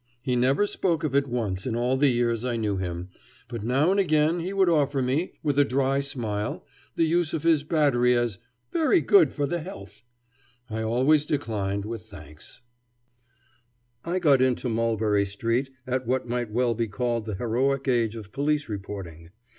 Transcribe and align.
He 0.23 0.35
never 0.35 0.65
spoke 0.65 1.03
of 1.03 1.13
it 1.13 1.27
once 1.27 1.67
in 1.67 1.75
all 1.75 1.95
the 1.95 2.09
years 2.09 2.43
I 2.43 2.55
knew 2.55 2.77
him, 2.77 3.09
but 3.47 3.63
now 3.63 3.91
and 3.91 3.99
again 3.99 4.39
he 4.39 4.51
would 4.51 4.67
offer 4.67 4.99
me, 4.99 5.33
with 5.43 5.59
a 5.59 5.63
dry 5.63 5.99
smile, 5.99 6.65
the 6.95 7.03
use 7.03 7.33
of 7.33 7.43
his 7.43 7.63
battery 7.63 8.15
as 8.15 8.39
"very 8.71 8.99
good 8.99 9.31
for 9.31 9.45
the 9.45 9.59
health." 9.59 10.01
I 10.71 10.81
always 10.81 11.27
declined 11.27 11.85
with 11.85 12.01
thanks. 12.07 12.61
[Illustration: 14.03 14.03
About 14.03 14.05
that 14.05 14.07
interview 14.07 14.07
now 14.07 14.11
he 14.11 14.15
drawled.] 14.15 14.15
I 14.15 14.25
got 14.25 14.41
into 14.47 14.75
Mulberry 15.07 15.25
Street 15.27 15.69
at 15.85 16.07
what 16.07 16.27
might 16.27 16.49
well 16.49 16.73
be 16.73 16.87
called 16.87 17.25
the 17.27 17.35
heroic 17.35 17.87
age 17.87 18.15
of 18.15 18.31
police 18.31 18.67
reporting. 18.67 19.29